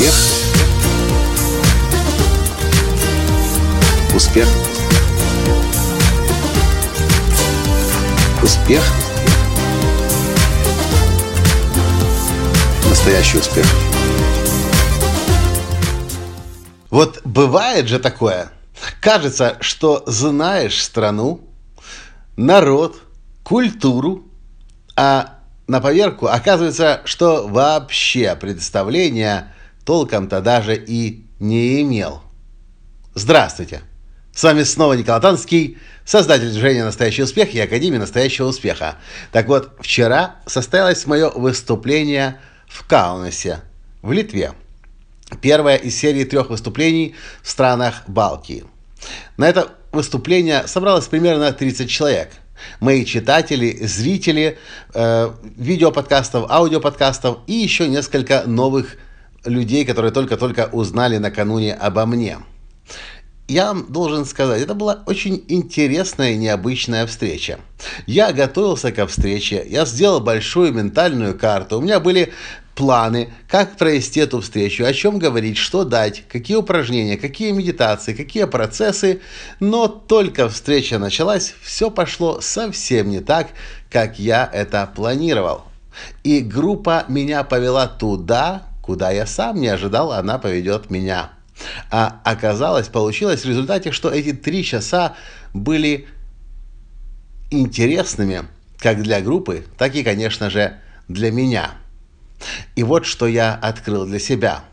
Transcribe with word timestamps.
Успех. 0.00 0.14
Успех. 4.14 4.48
Успех. 8.42 8.82
Настоящий 12.88 13.36
успех. 13.36 13.66
Вот 16.88 17.20
бывает 17.24 17.86
же 17.86 17.98
такое. 17.98 18.50
Кажется, 19.02 19.58
что 19.60 20.02
знаешь 20.06 20.82
страну, 20.82 21.42
народ, 22.38 23.02
культуру, 23.42 24.24
а 24.96 25.40
на 25.66 25.82
поверку 25.82 26.26
оказывается, 26.26 27.02
что 27.04 27.46
вообще 27.46 28.34
представления 28.34 29.52
толком-то 29.90 30.40
даже 30.40 30.76
и 30.76 31.24
не 31.40 31.82
имел. 31.82 32.22
Здравствуйте! 33.16 33.80
С 34.32 34.44
вами 34.44 34.62
снова 34.62 34.92
Николай 34.92 35.20
Танский, 35.20 35.78
создатель 36.04 36.48
движения 36.48 36.84
«Настоящий 36.84 37.24
успех» 37.24 37.52
и 37.52 37.58
Академии 37.58 37.98
«Настоящего 37.98 38.46
успеха». 38.46 38.98
Так 39.32 39.48
вот, 39.48 39.72
вчера 39.80 40.36
состоялось 40.46 41.06
мое 41.06 41.28
выступление 41.30 42.38
в 42.68 42.86
Каунасе, 42.86 43.62
в 44.00 44.12
Литве. 44.12 44.52
Первое 45.40 45.74
из 45.74 45.96
серии 45.96 46.22
трех 46.22 46.50
выступлений 46.50 47.16
в 47.42 47.50
странах 47.50 48.04
Балтии. 48.06 48.62
На 49.36 49.48
это 49.48 49.72
выступление 49.90 50.68
собралось 50.68 51.08
примерно 51.08 51.52
30 51.52 51.90
человек– 51.90 52.30
мои 52.78 53.04
читатели, 53.04 53.76
зрители 53.86 54.58
э, 54.94 55.30
видеоподкастов, 55.56 56.48
аудиоподкастов 56.48 57.38
и 57.46 57.54
еще 57.54 57.88
несколько 57.88 58.44
новых 58.46 58.96
людей, 59.44 59.84
которые 59.84 60.12
только-только 60.12 60.68
узнали 60.72 61.18
накануне 61.18 61.74
обо 61.74 62.06
мне. 62.06 62.38
Я 63.48 63.74
должен 63.74 64.26
сказать, 64.26 64.62
это 64.62 64.74
была 64.74 65.02
очень 65.06 65.44
интересная 65.48 66.32
и 66.32 66.36
необычная 66.36 67.04
встреча. 67.06 67.58
Я 68.06 68.32
готовился 68.32 68.92
к 68.92 69.04
встрече, 69.08 69.66
я 69.68 69.84
сделал 69.86 70.20
большую 70.20 70.72
ментальную 70.72 71.36
карту, 71.36 71.78
у 71.78 71.80
меня 71.80 71.98
были 71.98 72.32
планы, 72.76 73.32
как 73.48 73.76
провести 73.76 74.20
эту 74.20 74.40
встречу, 74.40 74.84
о 74.84 74.92
чем 74.94 75.18
говорить, 75.18 75.56
что 75.56 75.84
дать, 75.84 76.22
какие 76.28 76.56
упражнения, 76.56 77.16
какие 77.16 77.52
медитации, 77.52 78.14
какие 78.14 78.44
процессы. 78.44 79.20
Но 79.58 79.86
только 79.88 80.48
встреча 80.48 80.98
началась, 80.98 81.54
все 81.60 81.90
пошло 81.90 82.40
совсем 82.40 83.10
не 83.10 83.20
так, 83.20 83.48
как 83.90 84.18
я 84.18 84.48
это 84.50 84.90
планировал. 84.94 85.64
И 86.22 86.40
группа 86.40 87.04
меня 87.08 87.44
повела 87.44 87.86
туда, 87.86 88.69
куда 88.90 89.12
я 89.12 89.24
сам 89.24 89.60
не 89.60 89.68
ожидал, 89.68 90.10
она 90.10 90.36
поведет 90.38 90.90
меня. 90.90 91.30
А 91.92 92.20
оказалось, 92.24 92.88
получилось 92.88 93.42
в 93.42 93.48
результате, 93.48 93.92
что 93.92 94.10
эти 94.10 94.32
три 94.32 94.64
часа 94.64 95.14
были 95.54 96.08
интересными 97.52 98.48
как 98.78 99.00
для 99.00 99.20
группы, 99.20 99.64
так 99.78 99.94
и, 99.94 100.02
конечно 100.02 100.50
же, 100.50 100.80
для 101.06 101.30
меня. 101.30 101.70
И 102.74 102.82
вот 102.82 103.06
что 103.06 103.28
я 103.28 103.54
открыл 103.54 104.06
для 104.06 104.18
себя. 104.18 104.64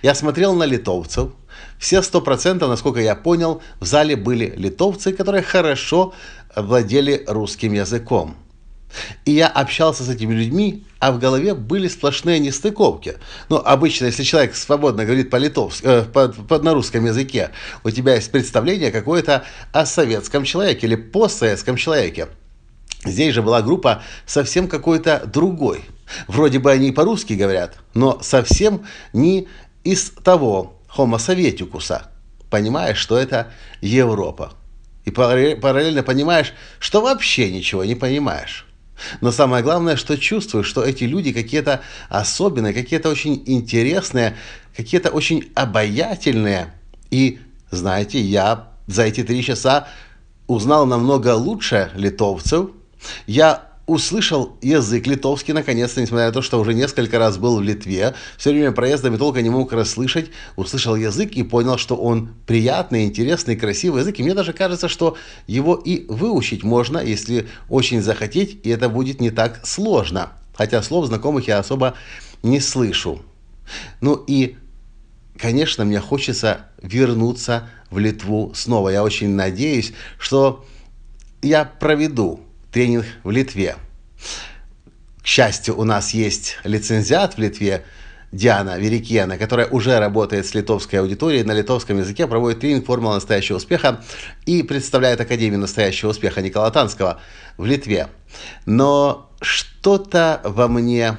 Я 0.00 0.14
смотрел 0.14 0.54
на 0.54 0.62
литовцев. 0.62 1.32
Все 1.76 2.02
сто 2.02 2.20
процентов, 2.20 2.68
насколько 2.68 3.00
я 3.00 3.16
понял, 3.16 3.62
в 3.80 3.84
зале 3.84 4.14
были 4.14 4.54
литовцы, 4.56 5.12
которые 5.12 5.42
хорошо 5.42 6.14
владели 6.54 7.24
русским 7.26 7.72
языком. 7.72 8.36
И 9.24 9.32
я 9.32 9.48
общался 9.48 10.04
с 10.04 10.08
этими 10.08 10.32
людьми, 10.32 10.84
а 11.00 11.12
в 11.12 11.18
голове 11.18 11.54
были 11.54 11.88
сплошные 11.88 12.38
нестыковки. 12.38 13.16
Ну, 13.48 13.56
обычно, 13.56 14.06
если 14.06 14.22
человек 14.22 14.54
свободно 14.54 15.04
говорит 15.04 15.28
по-литовски, 15.28 15.84
э, 15.84 16.02
по, 16.02 16.28
по, 16.28 16.58
на 16.58 16.72
русском 16.72 17.04
языке, 17.04 17.50
у 17.84 17.90
тебя 17.90 18.14
есть 18.14 18.30
представление 18.30 18.90
какое-то 18.90 19.44
о 19.72 19.84
советском 19.86 20.44
человеке 20.44 20.86
или 20.86 20.94
постсоветском 20.94 21.76
человеке. 21.76 22.28
Здесь 23.04 23.34
же 23.34 23.42
была 23.42 23.60
группа 23.62 24.02
совсем 24.26 24.68
какой-то 24.68 25.22
другой– 25.26 25.82
Вроде 26.28 26.58
бы 26.58 26.70
они 26.70 26.92
по-русски 26.92 27.34
говорят, 27.34 27.78
но 27.94 28.20
совсем 28.22 28.86
не 29.12 29.48
из 29.84 30.10
того 30.10 30.80
Homo 30.96 31.18
советикуса. 31.18 32.10
Понимаешь, 32.50 32.98
что 32.98 33.18
это 33.18 33.52
Европа. 33.80 34.52
И 35.04 35.10
параллельно 35.10 36.02
понимаешь, 36.02 36.52
что 36.78 37.00
вообще 37.00 37.50
ничего 37.50 37.84
не 37.84 37.94
понимаешь. 37.94 38.66
Но 39.20 39.30
самое 39.30 39.62
главное, 39.62 39.96
что 39.96 40.16
чувствуешь, 40.16 40.66
что 40.66 40.82
эти 40.82 41.04
люди 41.04 41.32
какие-то 41.32 41.82
особенные, 42.08 42.72
какие-то 42.72 43.10
очень 43.10 43.42
интересные, 43.46 44.36
какие-то 44.76 45.10
очень 45.10 45.50
обаятельные. 45.54 46.72
И, 47.10 47.40
знаете, 47.70 48.20
я 48.20 48.68
за 48.86 49.02
эти 49.04 49.22
три 49.22 49.42
часа 49.42 49.88
узнал 50.46 50.86
намного 50.86 51.34
лучше 51.34 51.90
литовцев. 51.94 52.70
Я 53.26 53.65
услышал 53.86 54.56
язык 54.60 55.06
литовский 55.06 55.54
наконец-то, 55.54 56.00
несмотря 56.00 56.26
на 56.26 56.32
то, 56.32 56.42
что 56.42 56.58
уже 56.60 56.74
несколько 56.74 57.18
раз 57.18 57.38
был 57.38 57.58
в 57.58 57.62
Литве, 57.62 58.14
все 58.36 58.50
время 58.50 58.72
проездами 58.72 59.16
толком 59.16 59.42
не 59.42 59.50
мог 59.50 59.72
расслышать, 59.72 60.30
услышал 60.56 60.96
язык 60.96 61.32
и 61.32 61.44
понял, 61.44 61.78
что 61.78 61.96
он 61.96 62.34
приятный, 62.46 63.04
интересный, 63.04 63.56
красивый 63.56 64.00
язык. 64.00 64.18
И 64.18 64.22
мне 64.22 64.34
даже 64.34 64.52
кажется, 64.52 64.88
что 64.88 65.16
его 65.46 65.74
и 65.76 66.04
выучить 66.08 66.64
можно, 66.64 66.98
если 66.98 67.48
очень 67.68 68.02
захотеть, 68.02 68.58
и 68.64 68.70
это 68.70 68.88
будет 68.88 69.20
не 69.20 69.30
так 69.30 69.64
сложно. 69.64 70.32
Хотя 70.54 70.82
слов 70.82 71.06
знакомых 71.06 71.46
я 71.46 71.58
особо 71.58 71.94
не 72.42 72.60
слышу. 72.60 73.22
Ну 74.00 74.14
и, 74.26 74.56
конечно, 75.38 75.84
мне 75.84 76.00
хочется 76.00 76.66
вернуться 76.82 77.68
в 77.90 77.98
Литву 77.98 78.52
снова. 78.54 78.88
Я 78.88 79.04
очень 79.04 79.30
надеюсь, 79.30 79.92
что 80.18 80.64
я 81.42 81.64
проведу 81.64 82.40
тренинг 82.76 83.06
в 83.24 83.30
Литве. 83.30 83.76
К 85.22 85.26
счастью, 85.26 85.78
у 85.78 85.84
нас 85.84 86.12
есть 86.12 86.58
лицензиат 86.62 87.36
в 87.36 87.38
Литве, 87.38 87.86
Диана 88.32 88.76
Верикена, 88.76 89.38
которая 89.38 89.66
уже 89.68 89.98
работает 89.98 90.44
с 90.44 90.52
литовской 90.52 91.00
аудиторией, 91.00 91.42
на 91.42 91.52
литовском 91.52 91.96
языке 91.96 92.26
проводит 92.26 92.60
тренинг 92.60 92.84
«Формула 92.84 93.14
настоящего 93.14 93.56
успеха» 93.56 94.04
и 94.44 94.62
представляет 94.62 95.22
Академию 95.22 95.58
настоящего 95.58 96.10
успеха 96.10 96.42
Никола 96.42 96.70
Танского 96.70 97.18
в 97.56 97.64
Литве. 97.64 98.08
Но 98.66 99.30
что-то 99.40 100.42
во 100.44 100.68
мне 100.68 101.16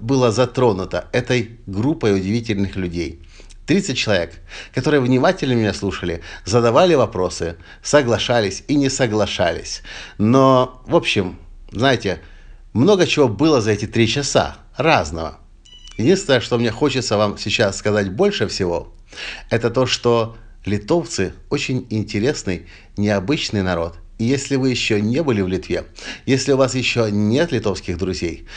было 0.00 0.32
затронуто 0.32 1.06
этой 1.12 1.60
группой 1.68 2.16
удивительных 2.16 2.74
людей. 2.74 3.22
30 3.70 3.96
человек, 3.96 4.32
которые 4.74 5.00
внимательно 5.00 5.52
меня 5.52 5.72
слушали, 5.72 6.22
задавали 6.44 6.94
вопросы, 6.94 7.54
соглашались 7.84 8.64
и 8.66 8.74
не 8.74 8.88
соглашались. 8.88 9.82
Но, 10.18 10.82
в 10.88 10.96
общем, 10.96 11.38
знаете, 11.70 12.20
много 12.72 13.06
чего 13.06 13.28
было 13.28 13.60
за 13.60 13.70
эти 13.70 13.86
три 13.86 14.08
часа, 14.08 14.56
разного. 14.76 15.38
Единственное, 15.96 16.40
что 16.40 16.58
мне 16.58 16.72
хочется 16.72 17.16
вам 17.16 17.38
сейчас 17.38 17.78
сказать 17.78 18.10
больше 18.10 18.48
всего, 18.48 18.92
это 19.50 19.70
то, 19.70 19.86
что 19.86 20.36
литовцы 20.64 21.32
очень 21.48 21.86
интересный, 21.90 22.66
необычный 22.96 23.62
народ. 23.62 23.98
И 24.18 24.24
если 24.24 24.56
вы 24.56 24.70
еще 24.70 25.00
не 25.00 25.22
были 25.22 25.42
в 25.42 25.46
Литве, 25.46 25.84
если 26.26 26.54
у 26.54 26.56
вас 26.56 26.74
еще 26.74 27.08
нет 27.12 27.52
литовских 27.52 27.98
друзей, 27.98 28.48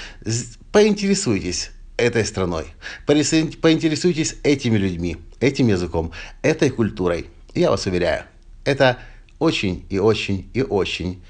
поинтересуйтесь, 0.72 1.70
этой 1.98 2.26
страной. 2.26 2.66
Поинтересуйтесь 3.06 4.36
этими 4.44 4.78
людьми, 4.78 5.18
этим 5.40 5.68
языком, 5.68 6.12
этой 6.42 6.70
культурой. 6.70 7.28
Я 7.54 7.70
вас 7.70 7.86
уверяю, 7.86 8.24
это 8.66 8.98
очень 9.40 9.86
и 9.90 10.00
очень 10.00 10.50
и 10.54 10.62
очень 10.62 11.22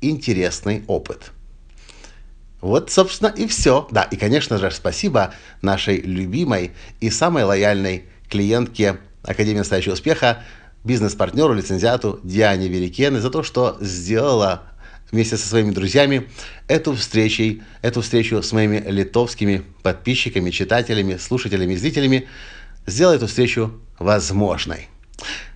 интересный 0.00 0.84
опыт. 0.86 1.32
Вот, 2.60 2.90
собственно, 2.90 3.28
и 3.28 3.46
все. 3.46 3.86
Да, 3.90 4.02
и, 4.02 4.16
конечно 4.16 4.58
же, 4.58 4.70
спасибо 4.70 5.32
нашей 5.62 6.00
любимой 6.00 6.72
и 7.00 7.10
самой 7.10 7.44
лояльной 7.44 8.04
клиентке 8.28 8.98
Академии 9.22 9.58
настоящего 9.58 9.92
успеха, 9.92 10.42
бизнес-партнеру, 10.84 11.54
лицензиату 11.54 12.20
Диане 12.24 12.68
Верикены 12.68 13.20
за 13.20 13.30
то, 13.30 13.42
что 13.42 13.76
сделала 13.80 14.62
вместе 15.10 15.36
со 15.36 15.46
своими 15.46 15.70
друзьями 15.70 16.28
эту 16.66 16.94
встречу, 16.94 17.62
эту 17.82 18.02
встречу 18.02 18.42
с 18.42 18.52
моими 18.52 18.82
литовскими 18.86 19.64
подписчиками, 19.82 20.50
читателями, 20.50 21.16
слушателями, 21.16 21.74
зрителями, 21.74 22.28
сделала 22.86 23.14
эту 23.14 23.26
встречу 23.26 23.80
возможной. 23.98 24.88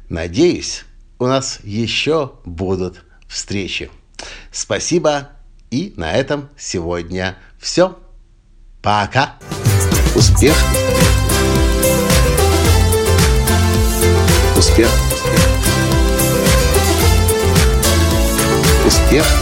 Надеюсь, 0.08 0.84
у 1.18 1.26
нас 1.26 1.60
еще 1.62 2.32
будут 2.44 3.04
встречи. 3.28 3.90
Спасибо, 4.50 5.30
и 5.70 5.94
на 5.96 6.12
этом 6.12 6.50
сегодня 6.56 7.36
все. 7.58 7.98
Пока. 8.82 9.38
Успех. 10.14 10.56
Успех. 14.56 14.88
Успех 18.86 19.41